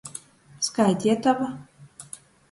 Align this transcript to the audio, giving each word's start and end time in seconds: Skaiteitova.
Skaiteitova. 0.67 1.49